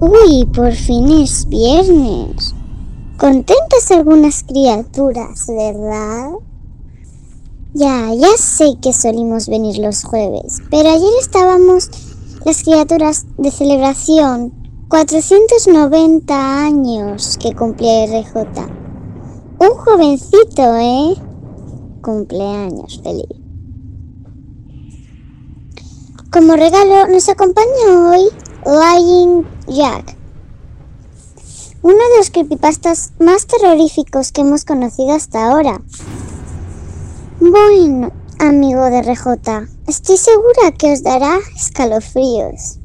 [0.00, 2.54] Uy, por fin es viernes.
[3.18, 6.30] Contentas algunas criaturas, ¿verdad?
[7.74, 11.90] Ya, ya sé que solimos venir los jueves, pero ayer estábamos
[12.46, 14.54] las criaturas de celebración
[14.88, 18.38] 490 años que cumple RJ.
[19.58, 21.14] Un jovencito, ¿eh?
[22.00, 23.28] Cumpleaños feliz.
[26.32, 28.30] Como regalo nos acompaña hoy
[28.64, 30.16] Lying Jack,
[31.82, 35.80] uno de los creepypastas más terroríficos que hemos conocido hasta ahora.
[37.38, 42.78] Bueno, amigo de RJ, estoy segura que os dará escalofríos.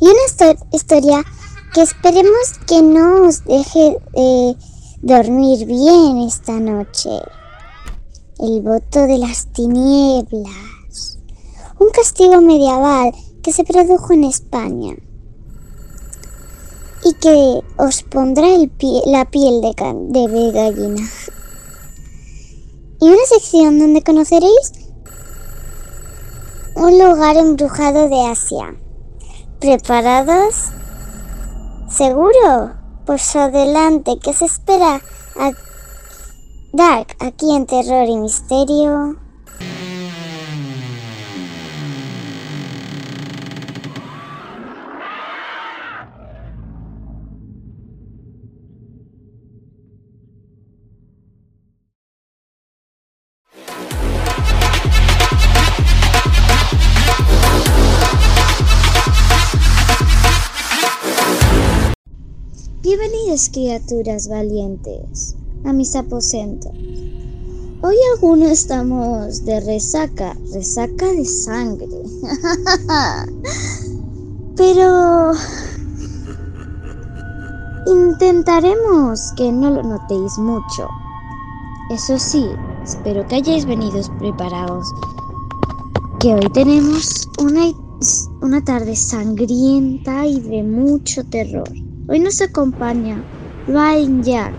[0.00, 1.24] Y una historia
[1.74, 3.96] que esperemos que no os deje
[5.02, 7.10] dormir bien esta noche.
[8.38, 11.18] El voto de las tinieblas.
[11.80, 13.12] Un castigo medieval
[13.48, 14.94] que se produjo en España
[17.02, 21.08] y que os pondrá el pie, la piel de, de gallina.
[23.00, 24.92] Y una sección donde conoceréis
[26.74, 28.76] un lugar embrujado de Asia.
[29.58, 30.54] ¿Preparados?
[31.88, 32.74] ¿Seguro?
[33.06, 35.00] Pues adelante, ¿qué se espera?
[35.36, 35.52] A
[36.74, 39.27] Dark, aquí en Terror y Misterio.
[62.80, 65.34] Bienvenidos criaturas valientes
[65.64, 66.70] a mis aposentos.
[67.82, 71.88] Hoy algunos estamos de resaca, resaca de sangre.
[74.56, 75.32] Pero
[77.88, 80.88] intentaremos que no lo notéis mucho.
[81.90, 82.46] Eso sí,
[82.84, 84.86] espero que hayáis venido preparados.
[86.20, 87.72] Que hoy tenemos una,
[88.40, 91.68] una tarde sangrienta y de mucho terror.
[92.10, 93.22] Hoy nos acompaña
[93.66, 94.54] Ryan Jack,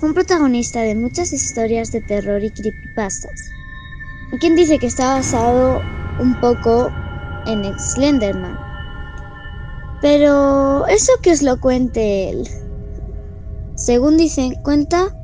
[0.00, 3.50] un protagonista de muchas historias de terror y creepypastas.
[4.40, 5.82] Quien dice que está basado
[6.18, 6.90] un poco
[7.44, 8.58] en Slenderman.
[10.00, 12.48] Pero eso que os lo cuente él.
[13.74, 15.14] Según dicen, cuenta,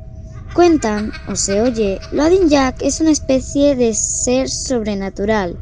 [0.53, 5.57] cuentan o se oye, Loading Jack es una especie de ser sobrenatural.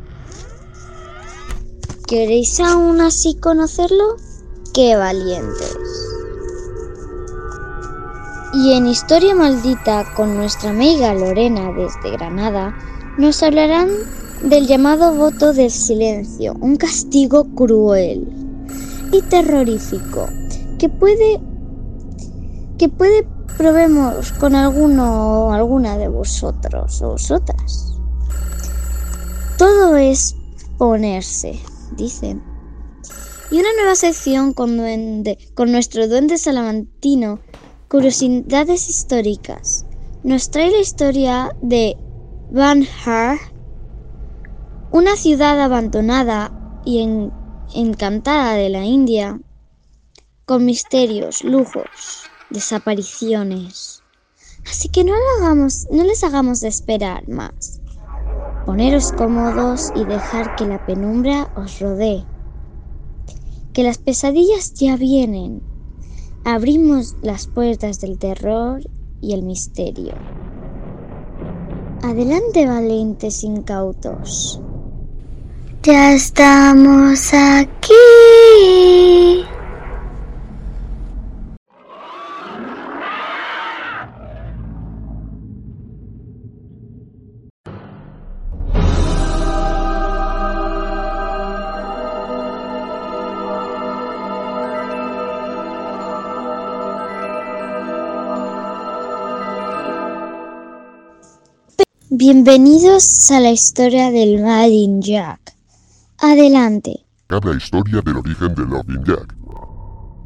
[2.06, 4.18] ¿Queréis aún así conocerlo?
[4.74, 5.78] ¡Qué valientes!
[8.54, 12.74] Y en Historia Maldita con nuestra amiga Lorena desde Granada,
[13.18, 13.90] nos hablarán
[14.44, 18.26] del llamado voto del silencio, un castigo cruel
[19.12, 20.30] y terrorífico
[20.80, 21.42] que puede
[22.78, 23.28] que puede
[23.58, 27.98] probemos con alguno o alguna de vosotros o vosotras.
[29.58, 30.38] Todo es
[30.78, 31.60] ponerse,
[31.98, 32.51] dicen
[33.52, 37.42] y una nueva sección con, nuestro duende salamantino,
[37.90, 39.86] Curiosidades Históricas.
[40.24, 41.98] Nos trae la historia de
[42.50, 42.88] Van
[44.92, 47.02] una ciudad abandonada y
[47.76, 49.38] encantada de la India,
[50.46, 54.02] con misterios, lujos, desapariciones.
[54.66, 55.14] Así que no
[56.04, 57.82] les hagamos esperar más.
[58.66, 62.26] Poneros cómodos y dejar que la penumbra os rodee
[63.74, 65.62] que las pesadillas ya vienen.
[66.44, 68.82] Abrimos las puertas del terror
[69.22, 70.14] y el misterio.
[72.02, 74.60] Adelante valientes incautos.
[75.84, 77.94] Ya estamos aquí.
[102.24, 105.56] Bienvenidos a la historia del Madin Jack.
[106.20, 107.04] Adelante.
[107.30, 109.36] La historia del origen del Loving Jack.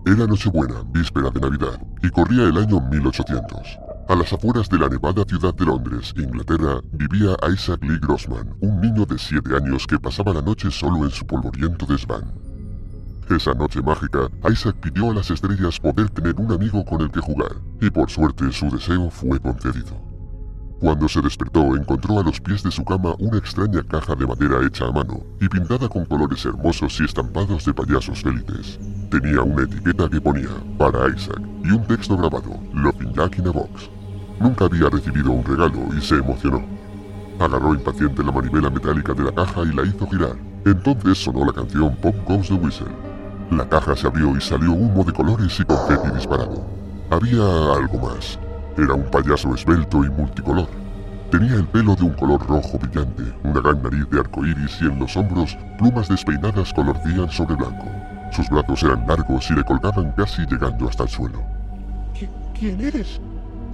[0.06, 3.80] Era Nochebuena, víspera de Navidad, y corría el año 1800.
[4.09, 8.81] A las afueras de la nevada ciudad de Londres, Inglaterra, vivía Isaac Lee Grossman, un
[8.81, 12.30] niño de 7 años que pasaba la noche solo en su polvoriento desván.
[13.30, 17.21] Esa noche mágica, Isaac pidió a las estrellas poder tener un amigo con el que
[17.21, 20.15] jugar, y por suerte su deseo fue concedido.
[20.80, 24.66] Cuando se despertó, encontró a los pies de su cama una extraña caja de madera
[24.66, 28.77] hecha a mano y pintada con colores hermosos y estampados de payasos felices.
[29.10, 33.51] Tenía una etiqueta que ponía para Isaac y un texto grabado, Loving Jack in a
[33.51, 33.89] Box.
[34.39, 36.62] Nunca había recibido un regalo y se emocionó.
[37.39, 40.36] Agarró impaciente la manivela metálica de la caja y la hizo girar.
[40.66, 42.88] Entonces sonó la canción Pop Goes the Whistle.
[43.51, 46.66] La caja se abrió y salió humo de colores y confeti disparado.
[47.10, 47.44] Había
[47.78, 48.39] algo más.
[48.77, 50.68] Era un payaso esbelto y multicolor.
[51.31, 54.86] Tenía el pelo de un color rojo brillante, una gran nariz de arco iris y
[54.86, 57.86] en los hombros plumas despeinadas colorcían sobre blanco.
[58.31, 61.42] Sus brazos eran largos y le colgaban casi llegando hasta el suelo.
[62.57, 63.19] ¿Quién eres?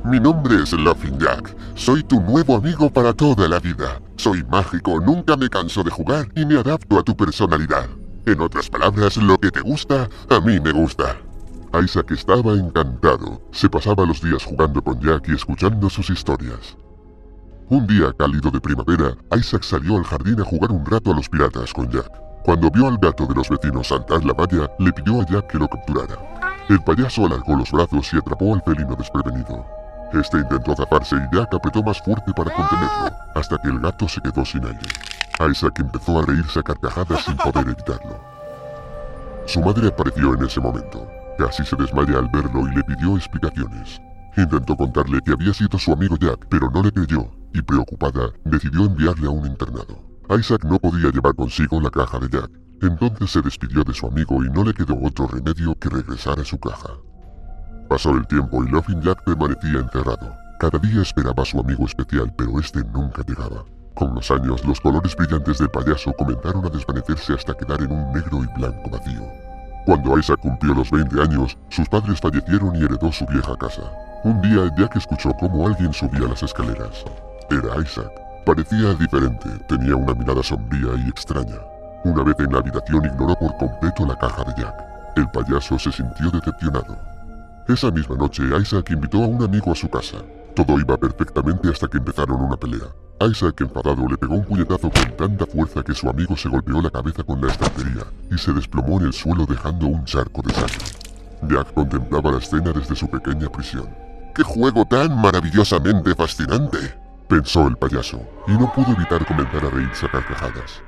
[0.03, 1.55] Mi nombre es Laughing Jack.
[1.75, 3.99] Soy tu nuevo amigo para toda la vida.
[4.15, 7.87] Soy mágico, nunca me canso de jugar y me adapto a tu personalidad.
[8.25, 11.17] En otras palabras, lo que te gusta, a mí me gusta.
[11.73, 13.41] Isaac estaba encantado.
[13.51, 16.75] Se pasaba los días jugando con Jack y escuchando sus historias.
[17.69, 21.29] Un día cálido de primavera, Isaac salió al jardín a jugar un rato a los
[21.29, 22.11] piratas con Jack.
[22.43, 25.59] Cuando vio al gato de los vecinos saltar la valla, le pidió a Jack que
[25.59, 26.17] lo capturara.
[26.67, 29.65] El payaso alargó los brazos y atrapó al felino desprevenido.
[30.11, 34.19] Este intentó zafarse y Jack apretó más fuerte para contenerlo, hasta que el gato se
[34.19, 34.89] quedó sin aire.
[35.49, 38.19] Isaac empezó a reírse a carcajadas sin poder evitarlo.
[39.45, 41.20] Su madre apareció en ese momento.
[41.37, 44.01] Casi se desmaya al verlo y le pidió explicaciones.
[44.37, 48.85] Intentó contarle que había sido su amigo Jack, pero no le creyó, y preocupada, decidió
[48.85, 49.99] enviarle a un internado.
[50.29, 52.51] Isaac no podía llevar consigo la caja de Jack,
[52.81, 56.45] entonces se despidió de su amigo y no le quedó otro remedio que regresar a
[56.45, 56.89] su caja.
[57.89, 60.33] Pasó el tiempo y Loving Jack permanecía encerrado.
[60.59, 63.65] Cada día esperaba a su amigo especial, pero este nunca llegaba.
[63.95, 68.13] Con los años, los colores brillantes del payaso comenzaron a desvanecerse hasta quedar en un
[68.13, 69.50] negro y blanco vacío.
[69.85, 73.81] Cuando Isaac cumplió los 20 años, sus padres fallecieron y heredó su vieja casa.
[74.23, 77.03] Un día Jack escuchó cómo alguien subía las escaleras.
[77.49, 78.11] Era Isaac.
[78.45, 81.57] Parecía diferente, tenía una mirada sombría y extraña.
[82.03, 84.75] Una vez en la habitación ignoró por completo la caja de Jack.
[85.15, 86.97] El payaso se sintió decepcionado.
[87.67, 90.17] Esa misma noche Isaac invitó a un amigo a su casa.
[90.55, 92.87] Todo iba perfectamente hasta que empezaron una pelea.
[93.21, 96.89] Isaac, enfadado, le pegó un puñetazo con tanta fuerza que su amigo se golpeó la
[96.89, 101.01] cabeza con la estantería y se desplomó en el suelo dejando un charco de sangre.
[101.47, 103.89] Jack contemplaba la escena desde su pequeña prisión.
[104.35, 106.77] ¡Qué juego tan maravillosamente fascinante!
[107.27, 110.81] pensó el payaso, y no pudo evitar comenzar a reírse a carcajadas.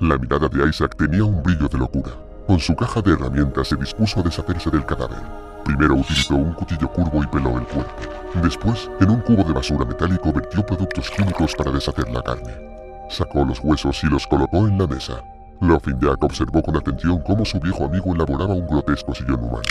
[0.00, 2.10] La mirada de Isaac tenía un brillo de locura.
[2.46, 5.22] Con su caja de herramientas se dispuso a deshacerse del cadáver.
[5.64, 8.21] Primero utilizó un cuchillo curvo y peló el cuerpo.
[8.40, 12.54] Después, en un cubo de basura metálico vertió productos químicos para deshacer la carne.
[13.10, 15.22] Sacó los huesos y los colocó en la mesa.
[15.60, 19.62] Laughing Jack observó con atención cómo su viejo amigo elaboraba un grotesco sillón humano.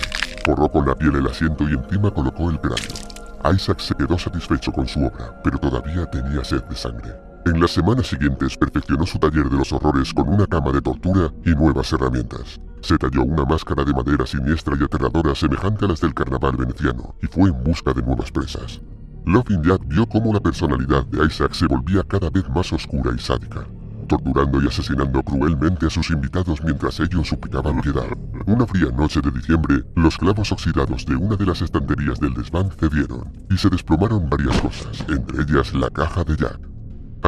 [0.45, 3.53] Forró con la piel el asiento y encima colocó el cráneo.
[3.53, 7.15] Isaac se quedó satisfecho con su obra, pero todavía tenía sed de sangre.
[7.45, 11.33] En las semanas siguientes perfeccionó su taller de los horrores con una cama de tortura
[11.43, 12.59] y nuevas herramientas.
[12.81, 17.15] Se talló una máscara de madera siniestra y aterradora semejante a las del carnaval veneciano
[17.21, 18.81] y fue en busca de nuevas presas.
[19.25, 23.19] Loving Jack vio cómo la personalidad de Isaac se volvía cada vez más oscura y
[23.19, 23.67] sádica,
[24.07, 28.07] torturando y asesinando cruelmente a sus invitados mientras ellos suplicaban piedad.
[28.47, 32.71] Una fría noche de diciembre, los clavos oxidados de una de las estanterías del desván
[32.71, 36.59] cedieron y se desplomaron varias cosas, entre ellas la caja de Jack.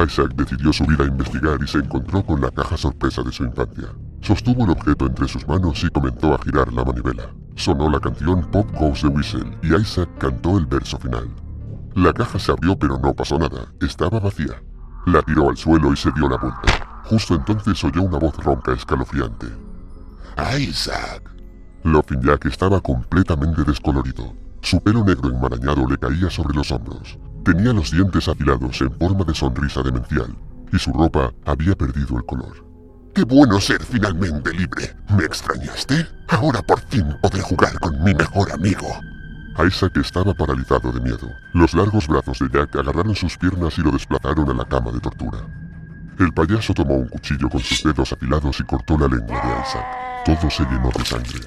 [0.04, 3.86] Isaac decidió subir a investigar y se encontró con la caja sorpresa de su infancia.
[4.24, 7.24] Sostuvo el objeto entre sus manos y comenzó a girar la manivela.
[7.56, 11.28] Sonó la canción Pop Goes the Whistle y Isaac cantó el verso final.
[11.94, 14.62] La caja se abrió pero no pasó nada, estaba vacía.
[15.04, 17.02] La tiró al suelo y se dio la vuelta.
[17.04, 19.46] Justo entonces oyó una voz ronca escalofriante.
[20.58, 21.30] Isaac.
[21.82, 24.32] Loving Jack estaba completamente descolorido.
[24.62, 27.18] Su pelo negro enmarañado le caía sobre los hombros.
[27.44, 30.34] Tenía los dientes afilados en forma de sonrisa demencial,
[30.72, 32.73] y su ropa había perdido el color.
[33.14, 34.92] ¡Qué bueno ser finalmente libre!
[35.16, 36.04] ¿Me extrañaste?
[36.26, 38.88] Ahora por fin podré jugar con mi mejor amigo.
[39.64, 41.30] Isaac estaba paralizado de miedo.
[41.52, 44.98] Los largos brazos de Jack agarraron sus piernas y lo desplazaron a la cama de
[44.98, 45.38] tortura.
[46.18, 50.24] El payaso tomó un cuchillo con sus dedos afilados y cortó la lengua de Isaac.
[50.24, 51.40] Todo se llenó de sangre.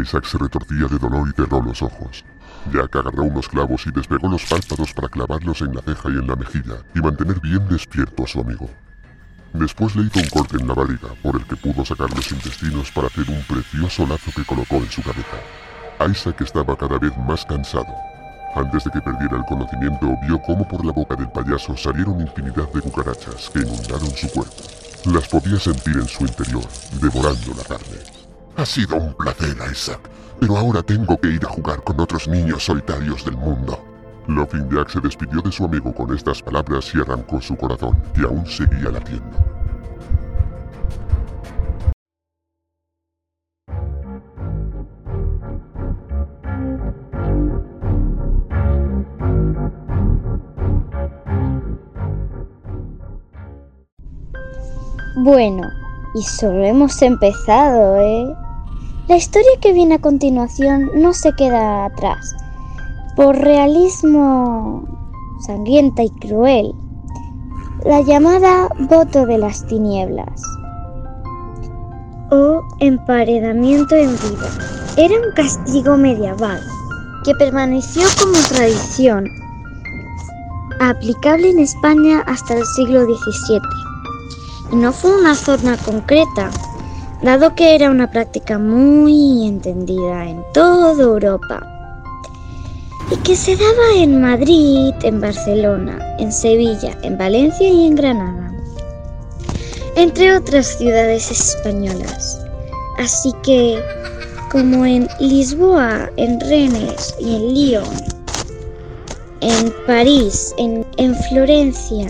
[0.00, 2.24] Isaac se retorcía de dolor y cerró los ojos.
[2.72, 6.28] Jack agarró unos clavos y despegó los párpados para clavarlos en la ceja y en
[6.28, 8.70] la mejilla y mantener bien despierto a su amigo.
[9.52, 12.90] Después le hizo un corte en la barriga, por el que pudo sacar los intestinos
[12.92, 15.38] para hacer un precioso lazo que colocó en su cabeza.
[16.10, 17.92] Isaac estaba cada vez más cansado.
[18.54, 22.68] Antes de que perdiera el conocimiento, vio cómo por la boca del payaso salieron infinidad
[22.72, 24.62] de cucarachas que inundaron su cuerpo.
[25.06, 26.64] Las podía sentir en su interior,
[27.00, 27.98] devorando la carne.
[28.56, 32.64] Ha sido un placer, Isaac pero ahora tengo que ir a jugar con otros niños
[32.64, 33.89] solitarios del mundo.
[34.28, 38.46] Laughing se despidió de su amigo con estas palabras y arrancó su corazón, que aún
[38.46, 39.24] seguía latiendo.
[55.22, 55.68] Bueno,
[56.14, 58.34] y solo hemos empezado, ¿eh?
[59.06, 62.34] La historia que viene a continuación no se queda atrás.
[63.16, 64.84] Por realismo
[65.40, 66.72] sangrienta y cruel,
[67.84, 70.40] la llamada voto de las tinieblas
[72.30, 74.48] o emparedamiento en vida.
[74.96, 76.60] Era un castigo medieval
[77.24, 79.28] que permaneció como tradición
[80.78, 83.60] aplicable en España hasta el siglo XVII
[84.72, 86.50] y no fue una zona concreta,
[87.22, 91.69] dado que era una práctica muy entendida en toda Europa
[93.10, 98.52] y que se daba en Madrid, en Barcelona, en Sevilla, en Valencia y en Granada,
[99.96, 102.40] entre otras ciudades españolas.
[102.98, 103.82] Así que,
[104.52, 107.96] como en Lisboa, en Rennes y en Lyon,
[109.40, 112.08] en París, en, en Florencia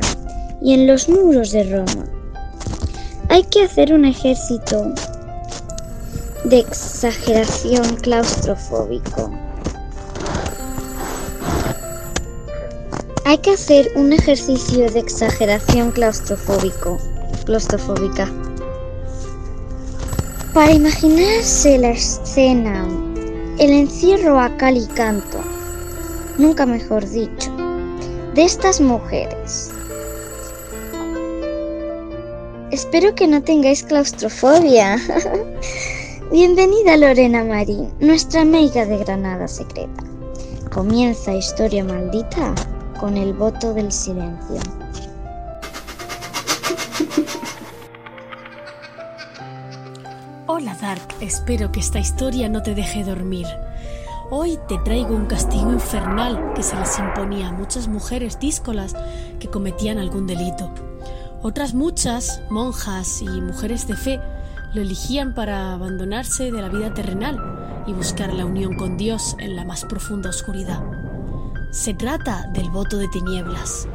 [0.61, 2.05] y en los muros de Roma,
[3.31, 4.93] hay que hacer un ejército
[6.45, 9.31] de exageración claustrofóbico.
[13.31, 16.99] Hay que hacer un ejercicio de exageración claustrofóbico,
[17.47, 18.29] claustrofóbica.
[20.53, 22.89] Para imaginarse la escena,
[23.61, 25.39] el encierro a cal y canto,
[26.39, 27.53] nunca mejor dicho,
[28.35, 29.71] de estas mujeres
[32.73, 34.99] Espero que no tengáis claustrofobia.
[36.33, 40.03] Bienvenida Lorena Marín, nuestra amiga de Granada Secreta.
[40.73, 42.57] Comienza Historia Maldita
[43.01, 44.61] con el voto del silencio.
[50.47, 53.47] Hola Dark, espero que esta historia no te deje dormir.
[54.31, 58.95] Hoy te traigo un castigo infernal que se les imponía a muchas mujeres díscolas
[59.39, 60.71] que cometían algún delito.
[61.41, 64.21] Otras muchas, monjas y mujeres de fe,
[64.75, 69.57] lo elegían para abandonarse de la vida terrenal y buscar la unión con Dios en
[69.57, 71.00] la más profunda oscuridad.
[71.71, 73.87] Se trata del voto de tinieblas.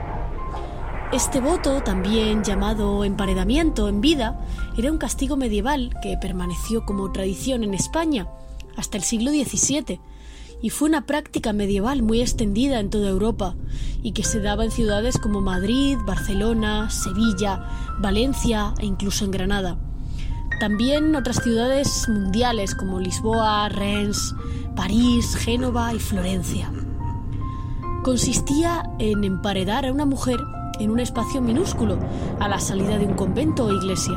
[1.11, 4.39] Este voto, también llamado emparedamiento en vida,
[4.77, 8.29] era un castigo medieval que permaneció como tradición en España
[8.77, 9.99] hasta el siglo XVII
[10.61, 13.55] y fue una práctica medieval muy extendida en toda Europa
[14.01, 17.67] y que se daba en ciudades como Madrid, Barcelona, Sevilla,
[17.99, 19.77] Valencia e incluso en Granada.
[20.61, 24.33] También otras ciudades mundiales como Lisboa, Rennes,
[24.77, 26.71] París, Génova y Florencia.
[28.05, 30.39] Consistía en emparedar a una mujer
[30.79, 31.97] en un espacio minúsculo
[32.39, 34.13] a la salida de un convento o iglesia.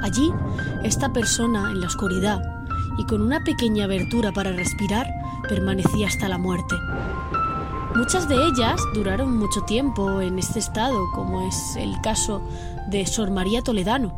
[0.00, 0.32] Allí,
[0.84, 2.40] esta persona en la oscuridad
[2.96, 5.06] y con una pequeña abertura para respirar
[5.50, 6.76] permanecía hasta la muerte.
[7.94, 12.40] Muchas de ellas duraron mucho tiempo en este estado, como es el caso
[12.88, 14.14] de Sor María Toledano,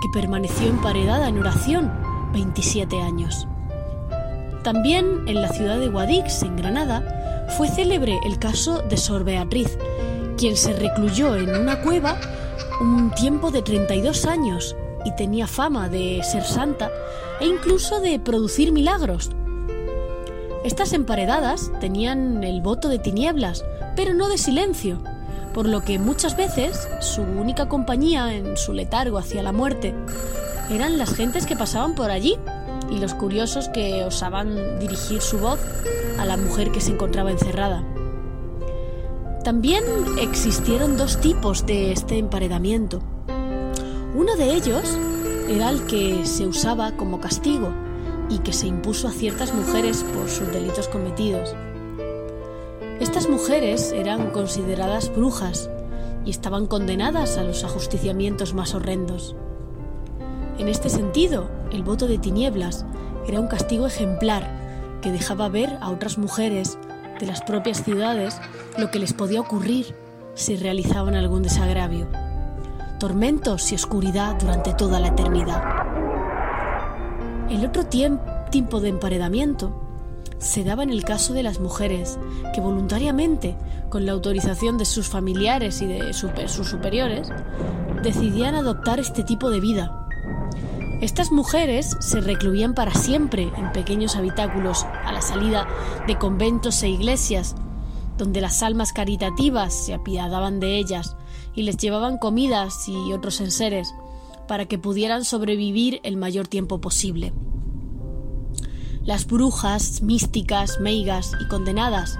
[0.00, 1.90] que permaneció emparedada en oración
[2.32, 3.48] 27 años.
[4.62, 7.02] También en la ciudad de Guadix, en Granada,
[7.50, 9.78] fue célebre el caso de Sor Beatriz,
[10.36, 12.18] quien se recluyó en una cueva
[12.80, 16.90] un tiempo de 32 años y tenía fama de ser santa
[17.40, 19.30] e incluso de producir milagros.
[20.64, 23.64] Estas emparedadas tenían el voto de tinieblas,
[23.96, 24.98] pero no de silencio,
[25.52, 29.94] por lo que muchas veces su única compañía en su letargo hacia la muerte
[30.70, 32.38] eran las gentes que pasaban por allí
[32.90, 35.58] y los curiosos que osaban dirigir su voz
[36.18, 37.84] a la mujer que se encontraba encerrada.
[39.44, 39.84] También
[40.20, 43.02] existieron dos tipos de este emparedamiento.
[44.14, 44.84] Uno de ellos
[45.48, 47.68] era el que se usaba como castigo
[48.30, 51.54] y que se impuso a ciertas mujeres por sus delitos cometidos.
[53.00, 55.68] Estas mujeres eran consideradas brujas
[56.24, 59.36] y estaban condenadas a los ajusticiamientos más horrendos.
[60.58, 62.84] En este sentido, el voto de tinieblas
[63.26, 66.78] era un castigo ejemplar que dejaba ver a otras mujeres
[67.18, 68.40] de las propias ciudades
[68.78, 69.94] lo que les podía ocurrir
[70.34, 72.06] si realizaban algún desagravio.
[73.00, 75.62] Tormentos y oscuridad durante toda la eternidad.
[77.50, 77.84] El otro
[78.50, 79.80] tipo de emparedamiento
[80.38, 82.18] se daba en el caso de las mujeres
[82.54, 83.56] que voluntariamente,
[83.88, 87.28] con la autorización de sus familiares y de sus superiores,
[88.02, 90.03] decidían adoptar este tipo de vida.
[91.04, 95.68] Estas mujeres se recluían para siempre en pequeños habitáculos a la salida
[96.06, 97.56] de conventos e iglesias
[98.16, 101.14] donde las almas caritativas se apiadaban de ellas
[101.54, 103.94] y les llevaban comidas y otros enseres
[104.48, 107.34] para que pudieran sobrevivir el mayor tiempo posible.
[109.04, 112.18] Las brujas, místicas, meigas y condenadas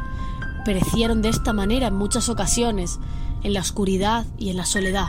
[0.67, 2.99] perecieron de esta manera en muchas ocasiones,
[3.45, 5.07] en la oscuridad y en la soledad.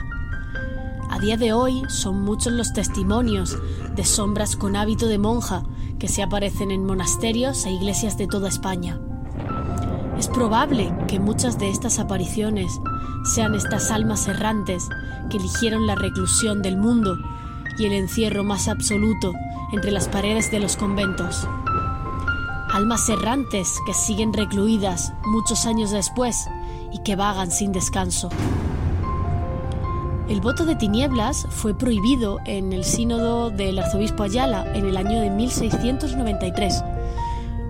[1.10, 3.58] A día de hoy son muchos los testimonios
[3.96, 5.64] de sombras con hábito de monja
[6.00, 9.00] que se aparecen en monasterios e iglesias de toda España.
[10.18, 12.80] Es probable que muchas de estas apariciones
[13.34, 14.88] sean estas almas errantes
[15.30, 17.18] que eligieron la reclusión del mundo
[17.78, 19.34] y el encierro más absoluto
[19.72, 21.48] entre las paredes de los conventos.
[22.74, 26.48] Almas errantes que siguen recluidas muchos años después
[26.92, 28.30] y que vagan sin descanso.
[30.27, 35.22] El voto de tinieblas fue prohibido en el sínodo del arzobispo Ayala en el año
[35.22, 36.84] de 1693,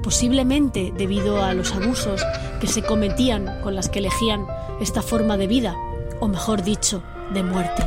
[0.01, 2.23] posiblemente debido a los abusos
[2.61, 4.45] que se cometían con las que elegían
[4.79, 5.75] esta forma de vida,
[6.21, 7.83] o mejor dicho, de muerte.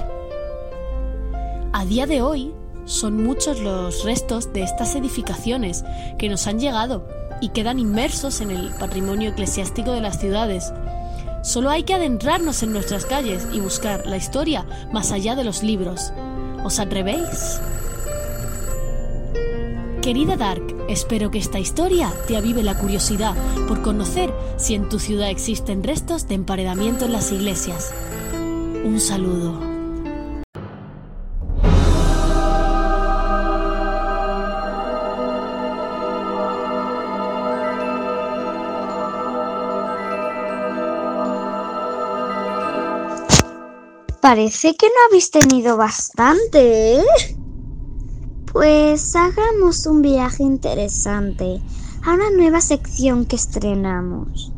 [1.73, 2.53] A día de hoy
[2.85, 5.83] son muchos los restos de estas edificaciones
[6.19, 7.07] que nos han llegado
[7.41, 10.75] y quedan inmersos en el patrimonio eclesiástico de las ciudades,
[11.43, 15.63] Solo hay que adentrarnos en nuestras calles y buscar la historia más allá de los
[15.63, 16.13] libros.
[16.65, 17.61] ¿Os atrevéis?
[20.03, 23.35] Querida Dark, espero que esta historia te avive la curiosidad
[23.67, 27.93] por conocer si en tu ciudad existen restos de emparedamiento en las iglesias.
[28.85, 29.78] Un saludo.
[44.29, 47.05] Parece que no habéis tenido bastante, ¿eh?
[48.53, 51.63] Pues hagamos un viaje interesante
[52.05, 54.53] a una nueva sección que estrenamos.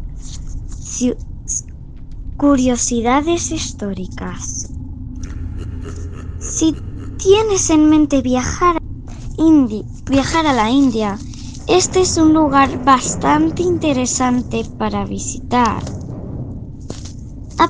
[2.37, 4.73] Curiosidades históricas.
[6.41, 6.75] Si
[7.19, 8.81] tienes en mente viajar a,
[10.11, 11.17] viajar a la India,
[11.69, 15.81] este es un lugar bastante interesante para visitar
[17.61, 17.69] ha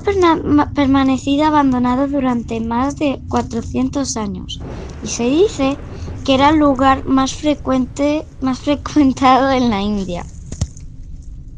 [0.72, 4.60] permanecido abandonado durante más de 400 años
[5.02, 5.76] y se dice
[6.24, 10.24] que era el lugar más, frecuente, más frecuentado en la India.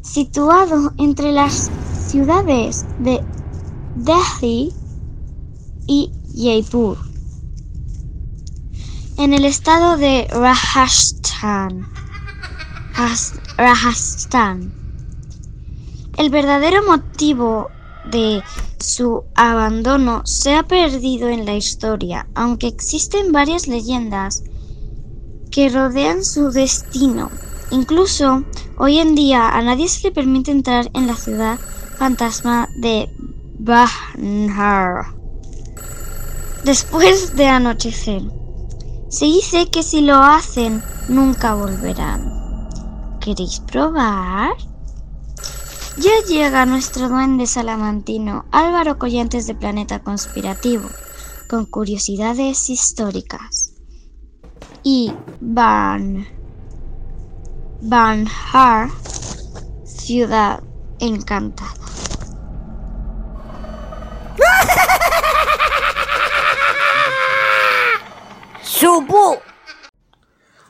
[0.01, 1.69] Situado entre las
[2.09, 3.23] ciudades de
[3.93, 4.73] Delhi
[5.85, 6.97] y Jaipur,
[9.17, 11.85] en el estado de Rajasthan.
[13.57, 14.73] Rajasthan.
[16.17, 17.69] El verdadero motivo
[18.11, 18.43] de
[18.79, 24.43] su abandono se ha perdido en la historia, aunque existen varias leyendas
[25.51, 27.29] que rodean su destino.
[27.71, 28.43] Incluso
[28.77, 31.59] hoy en día a nadie se le permite entrar en la ciudad
[31.97, 33.09] fantasma de
[33.59, 35.23] Bahnar
[36.63, 38.21] después de anochecer.
[39.09, 42.31] Se dice que si lo hacen nunca volverán.
[43.19, 44.51] ¿Queréis probar?
[45.97, 50.89] Ya llega nuestro duende salamantino Álvaro Collantes de Planeta Conspirativo
[51.47, 53.73] con curiosidades históricas.
[54.81, 56.25] Y Van
[57.81, 58.89] Van Har,
[59.83, 60.63] ciudad
[60.99, 61.73] encantada.
[68.63, 69.37] ¡Subu!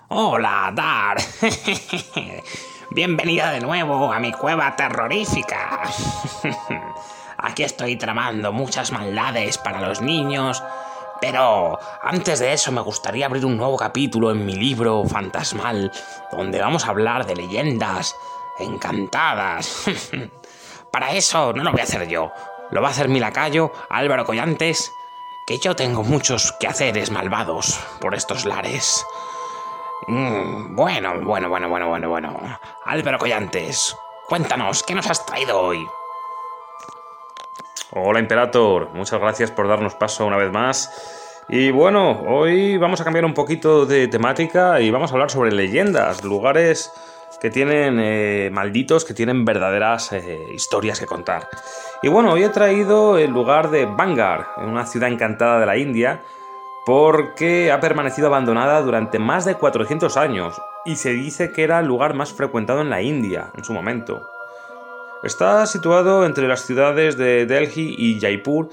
[0.09, 1.17] Hola, Dar.
[2.93, 5.81] Bienvenida de nuevo a mi cueva terrorífica.
[7.39, 10.61] Aquí estoy tramando muchas maldades para los niños,
[11.19, 15.91] pero antes de eso me gustaría abrir un nuevo capítulo en mi libro fantasmal,
[16.31, 18.15] donde vamos a hablar de leyendas
[18.59, 19.85] encantadas.
[20.91, 22.31] Para eso no lo voy a hacer yo,
[22.69, 24.91] lo va a hacer mi lacayo Álvaro Collantes,
[25.47, 29.03] que yo tengo muchos quehaceres malvados por estos lares.
[30.07, 32.59] Mm, bueno, bueno, bueno, bueno, bueno, bueno.
[32.85, 33.95] Álvaro Collantes,
[34.27, 35.87] cuéntanos, ¿qué nos has traído hoy?
[37.91, 38.89] Hola, Imperator.
[38.93, 41.43] Muchas gracias por darnos paso una vez más.
[41.47, 45.51] Y bueno, hoy vamos a cambiar un poquito de temática y vamos a hablar sobre
[45.51, 46.91] leyendas, lugares
[47.39, 51.49] que tienen eh, malditos, que tienen verdaderas eh, historias que contar.
[52.01, 56.23] Y bueno, hoy he traído el lugar de Bangar, una ciudad encantada de la India,
[56.85, 61.85] porque ha permanecido abandonada durante más de 400 años y se dice que era el
[61.85, 64.27] lugar más frecuentado en la India en su momento.
[65.23, 68.69] Está situado entre las ciudades de Delhi y Jaipur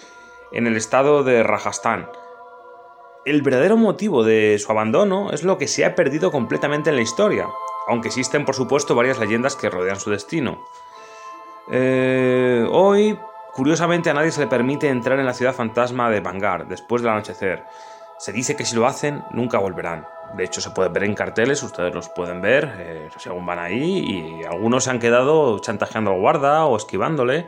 [0.51, 2.09] en el estado de Rajasthan.
[3.25, 7.03] El verdadero motivo de su abandono es lo que se ha perdido completamente en la
[7.03, 7.47] historia,
[7.87, 10.67] aunque existen por supuesto varias leyendas que rodean su destino.
[11.71, 13.17] Eh, hoy,
[13.53, 17.13] curiosamente, a nadie se le permite entrar en la ciudad fantasma de Vanguard después del
[17.13, 17.63] anochecer.
[18.21, 20.07] Se dice que si lo hacen, nunca volverán.
[20.37, 24.05] De hecho, se puede ver en carteles, ustedes los pueden ver eh, según van ahí,
[24.07, 27.47] y algunos se han quedado chantajeando al guarda o esquivándole,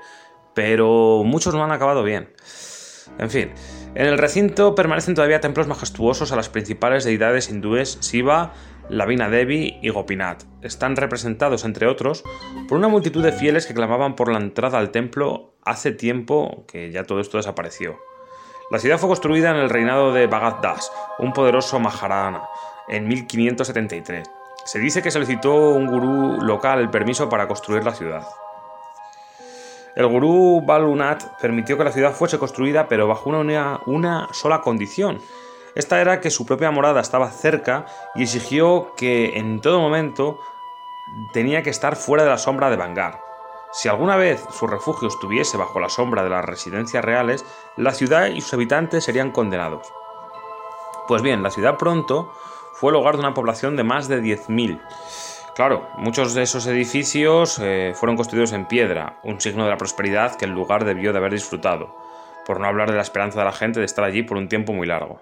[0.54, 2.32] pero muchos no han acabado bien.
[3.18, 3.52] En fin,
[3.94, 8.54] en el recinto permanecen todavía templos majestuosos a las principales deidades hindúes Shiva,
[8.88, 10.44] Lavina Devi y Gopinath.
[10.62, 12.24] Están representados, entre otros,
[12.66, 16.90] por una multitud de fieles que clamaban por la entrada al templo hace tiempo que
[16.90, 17.98] ya todo esto desapareció.
[18.72, 22.40] La ciudad fue construida en el reinado de Bhagat Das, un poderoso Maharana,
[22.88, 24.30] en 1573.
[24.64, 28.26] Se dice que solicitó un gurú local el permiso para construir la ciudad.
[29.94, 35.20] El gurú Balunath permitió que la ciudad fuese construida, pero bajo una, una sola condición.
[35.74, 40.40] Esta era que su propia morada estaba cerca y exigió que en todo momento
[41.34, 43.31] tenía que estar fuera de la sombra de Bangar.
[43.72, 47.44] Si alguna vez su refugio estuviese bajo la sombra de las residencias reales,
[47.76, 49.90] la ciudad y sus habitantes serían condenados.
[51.08, 52.30] Pues bien, la ciudad pronto
[52.74, 54.78] fue el hogar de una población de más de 10.000.
[55.54, 60.36] Claro, muchos de esos edificios eh, fueron construidos en piedra, un signo de la prosperidad
[60.36, 61.96] que el lugar debió de haber disfrutado,
[62.46, 64.74] por no hablar de la esperanza de la gente de estar allí por un tiempo
[64.74, 65.18] muy largo.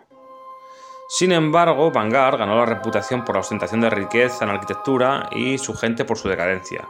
[1.09, 5.75] Sin embargo, Vanguard ganó la reputación por la ostentación de riqueza en arquitectura y su
[5.75, 6.87] gente por su decadencia.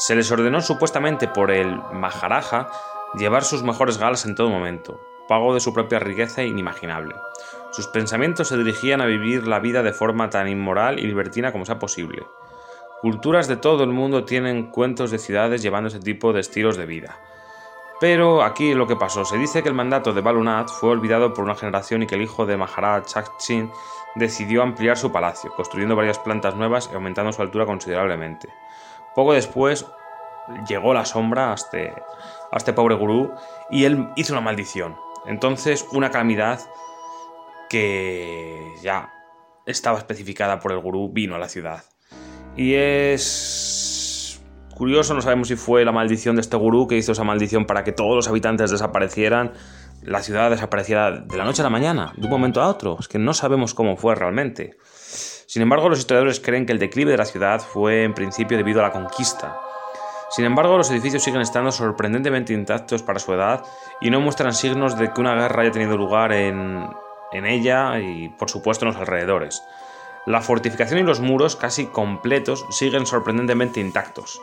[0.00, 2.68] Se les ordenó supuestamente por el Maharaja
[3.14, 7.16] llevar sus mejores galas en todo momento, pago de su propia riqueza inimaginable.
[7.72, 11.66] Sus pensamientos se dirigían a vivir la vida de forma tan inmoral y libertina como
[11.66, 12.24] sea posible.
[13.02, 16.86] Culturas de todo el mundo tienen cuentos de ciudades llevando ese tipo de estilos de
[16.86, 17.18] vida.
[17.98, 21.42] Pero aquí lo que pasó, se dice que el mandato de Balunath fue olvidado por
[21.42, 23.68] una generación y que el hijo de Maharaj Chakchin
[24.14, 28.48] decidió ampliar su palacio, construyendo varias plantas nuevas y aumentando su altura considerablemente.
[29.18, 29.84] Poco después
[30.68, 31.88] llegó la sombra a este,
[32.52, 33.32] a este pobre gurú
[33.68, 34.94] y él hizo una maldición.
[35.26, 36.60] Entonces una calamidad
[37.68, 39.12] que ya
[39.66, 41.82] estaba especificada por el gurú vino a la ciudad.
[42.54, 44.40] Y es
[44.76, 47.82] curioso, no sabemos si fue la maldición de este gurú que hizo esa maldición para
[47.82, 49.52] que todos los habitantes desaparecieran,
[50.00, 52.96] la ciudad desapareciera de la noche a la mañana, de un momento a otro.
[53.00, 54.76] Es que no sabemos cómo fue realmente.
[55.48, 58.80] Sin embargo, los historiadores creen que el declive de la ciudad fue en principio debido
[58.80, 59.58] a la conquista.
[60.28, 63.64] Sin embargo, los edificios siguen estando sorprendentemente intactos para su edad
[64.02, 66.86] y no muestran signos de que una guerra haya tenido lugar en,
[67.32, 69.62] en ella y, por supuesto, en los alrededores.
[70.26, 74.42] La fortificación y los muros, casi completos, siguen sorprendentemente intactos.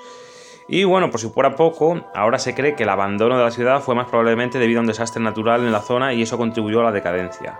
[0.68, 3.82] Y bueno, por si fuera poco, ahora se cree que el abandono de la ciudad
[3.82, 6.86] fue más probablemente debido a un desastre natural en la zona y eso contribuyó a
[6.86, 7.60] la decadencia.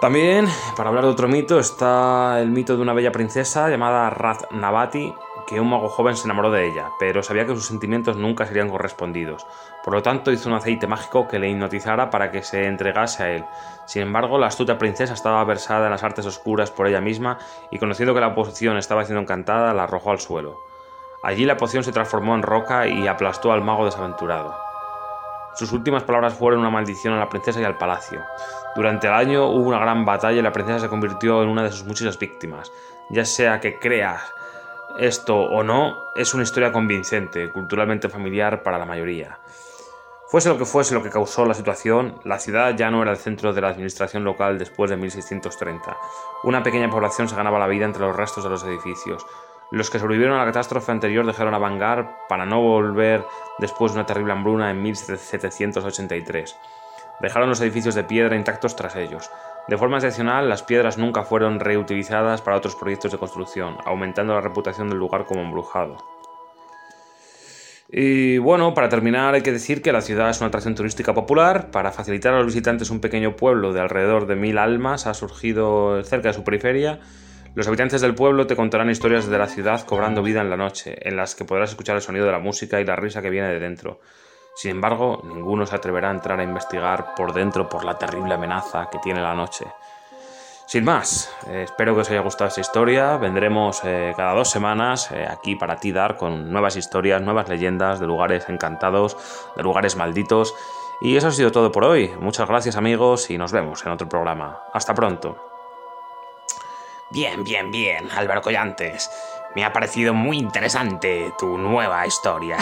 [0.00, 0.46] También,
[0.78, 5.14] para hablar de otro mito, está el mito de una bella princesa llamada Raz Navati,
[5.46, 8.70] que un mago joven se enamoró de ella, pero sabía que sus sentimientos nunca serían
[8.70, 9.46] correspondidos.
[9.84, 13.30] Por lo tanto, hizo un aceite mágico que le hipnotizara para que se entregase a
[13.30, 13.44] él.
[13.84, 17.36] Sin embargo, la astuta princesa estaba versada en las artes oscuras por ella misma
[17.70, 20.62] y conociendo que la poción estaba siendo encantada, la arrojó al suelo.
[21.22, 24.69] Allí la poción se transformó en roca y aplastó al mago desaventurado.
[25.54, 28.22] Sus últimas palabras fueron una maldición a la princesa y al palacio.
[28.76, 31.72] Durante el año hubo una gran batalla y la princesa se convirtió en una de
[31.72, 32.72] sus muchas víctimas.
[33.10, 34.22] Ya sea que creas
[34.98, 39.38] esto o no, es una historia convincente, culturalmente familiar para la mayoría.
[40.30, 43.16] Fuese lo que fuese lo que causó la situación, la ciudad ya no era el
[43.16, 45.96] centro de la administración local después de 1630.
[46.44, 49.26] Una pequeña población se ganaba la vida entre los restos de los edificios.
[49.70, 53.24] Los que sobrevivieron a la catástrofe anterior dejaron a Vanguard para no volver
[53.58, 56.56] después de una terrible hambruna en 1783.
[57.20, 59.30] Dejaron los edificios de piedra intactos tras ellos.
[59.68, 64.40] De forma excepcional, las piedras nunca fueron reutilizadas para otros proyectos de construcción, aumentando la
[64.40, 65.98] reputación del lugar como embrujado.
[67.92, 71.70] Y bueno, para terminar hay que decir que la ciudad es una atracción turística popular.
[71.70, 76.02] Para facilitar a los visitantes un pequeño pueblo de alrededor de mil almas ha surgido
[76.04, 77.00] cerca de su periferia.
[77.54, 80.96] Los habitantes del pueblo te contarán historias de la ciudad cobrando vida en la noche,
[81.00, 83.48] en las que podrás escuchar el sonido de la música y la risa que viene
[83.48, 84.00] de dentro.
[84.54, 88.88] Sin embargo, ninguno se atreverá a entrar a investigar por dentro por la terrible amenaza
[88.90, 89.66] que tiene la noche.
[90.66, 93.16] Sin más, eh, espero que os haya gustado esta historia.
[93.16, 97.98] Vendremos eh, cada dos semanas eh, aquí para ti dar con nuevas historias, nuevas leyendas
[97.98, 99.16] de lugares encantados,
[99.56, 100.54] de lugares malditos.
[101.00, 102.12] Y eso ha sido todo por hoy.
[102.20, 104.60] Muchas gracias amigos y nos vemos en otro programa.
[104.72, 105.49] Hasta pronto.
[107.10, 109.10] Bien, bien, bien, Álvaro Collantes.
[109.56, 112.56] Me ha parecido muy interesante tu nueva historia.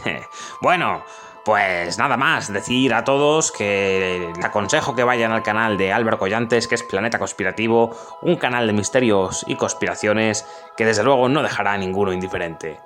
[0.60, 1.04] bueno,
[1.44, 6.18] pues nada más, decir a todos que les aconsejo que vayan al canal de Álvaro
[6.18, 10.44] Collantes, que es Planeta Conspirativo, un canal de misterios y conspiraciones
[10.76, 12.80] que desde luego no dejará a ninguno indiferente.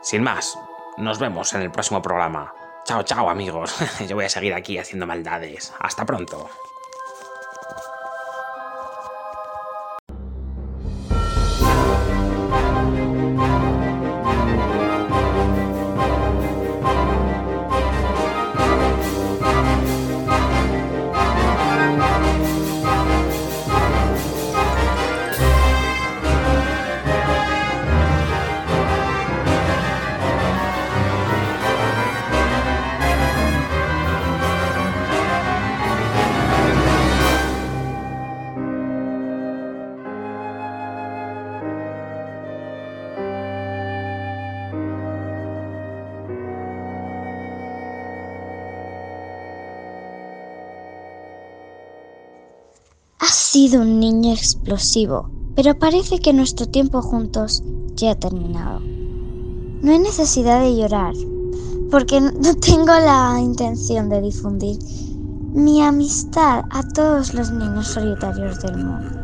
[0.00, 0.58] Sin más,
[0.96, 2.52] nos vemos en el próximo programa.
[2.84, 3.76] Chao, chao amigos.
[4.08, 5.72] Yo voy a seguir aquí haciendo maldades.
[5.78, 6.50] Hasta pronto.
[53.50, 57.62] Sido un niño explosivo, pero parece que nuestro tiempo juntos
[57.94, 58.80] ya ha terminado.
[58.80, 61.14] No hay necesidad de llorar,
[61.90, 64.78] porque no tengo la intención de difundir
[65.54, 69.18] mi amistad a todos los niños solitarios del mundo.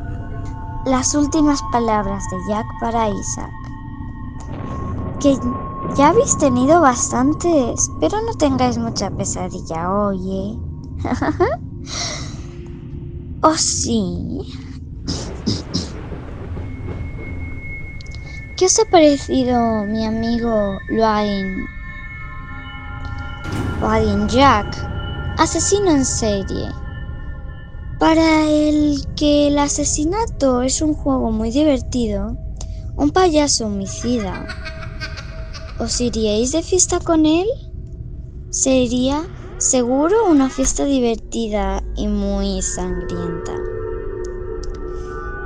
[0.87, 3.53] Las últimas palabras de Jack para Isaac.
[5.21, 5.39] Que
[5.99, 10.59] ya habéis tenido bastantes, pero no tengáis mucha pesadilla hoy, ¿eh?
[13.47, 14.41] ¿Oh sí?
[18.57, 21.67] ¿Qué os ha parecido mi amigo Luain?
[23.83, 24.67] Luain Jack,
[25.37, 26.71] asesino en serie.
[27.99, 32.39] Para el que el asesinato es un juego muy divertido,
[32.97, 34.43] un payaso homicida,
[35.79, 37.47] ¿os iríais de fiesta con él?
[38.49, 39.23] Sería
[39.65, 43.55] Seguro una fiesta divertida y muy sangrienta.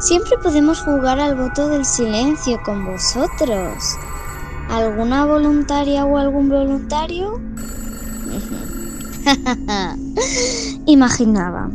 [0.00, 3.96] Siempre podemos jugar al voto del silencio con vosotros.
[4.68, 7.40] ¿Alguna voluntaria o algún voluntario?
[10.87, 11.70] Imaginaba.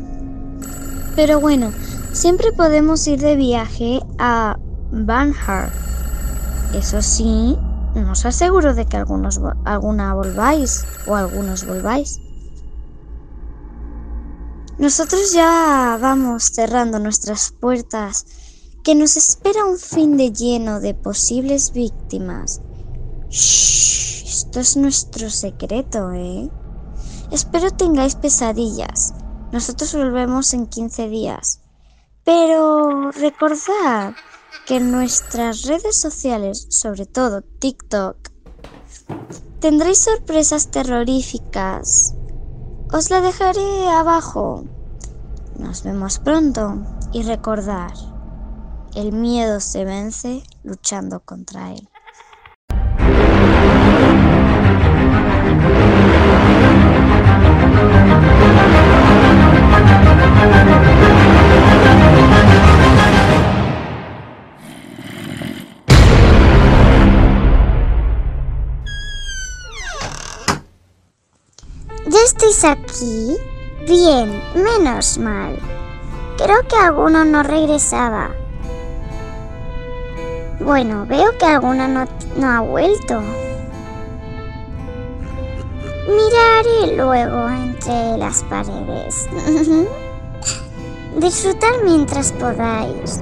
[1.15, 1.71] Pero bueno,
[2.11, 4.57] siempre podemos ir de viaje a
[4.91, 5.71] Banhart.
[6.73, 7.57] Eso sí,
[7.95, 12.19] no os aseguro de que algunos, alguna volváis o algunos volváis.
[14.79, 18.25] Nosotros ya vamos cerrando nuestras puertas,
[18.83, 22.59] que nos espera un fin de lleno de posibles víctimas.
[23.29, 26.49] Shh, esto es nuestro secreto, ¿eh?
[27.31, 29.13] Espero tengáis pesadillas.
[29.51, 31.61] Nosotros volvemos en 15 días.
[32.23, 34.13] Pero recordad
[34.65, 38.17] que en nuestras redes sociales, sobre todo TikTok,
[39.59, 42.15] tendréis sorpresas terroríficas
[42.93, 44.65] os la dejaré abajo.
[45.57, 46.75] Nos vemos pronto
[47.11, 47.93] y recordar,
[48.93, 51.89] el miedo se vence luchando contra él.
[72.23, 73.37] Estáis aquí?
[73.87, 75.57] Bien, menos mal.
[76.37, 78.31] Creo que alguno no regresaba.
[80.59, 82.05] Bueno, veo que alguno no,
[82.37, 83.21] no ha vuelto.
[86.07, 89.27] Miraré luego entre las paredes.
[91.19, 93.21] Disfrutar mientras podáis.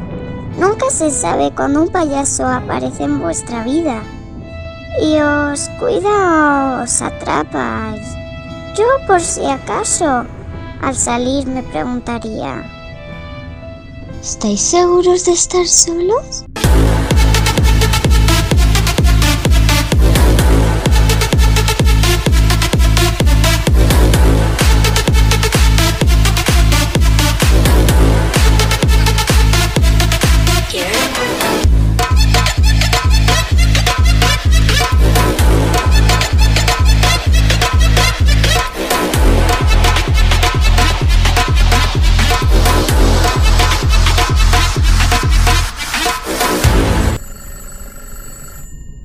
[0.59, 4.03] Nunca se sabe cuando un payaso aparece en vuestra vida
[5.01, 7.95] y os cuida o os atrapa.
[8.75, 10.25] Yo por si acaso,
[10.81, 12.63] al salir me preguntaría,
[14.21, 16.45] ¿estáis seguros de estar solos?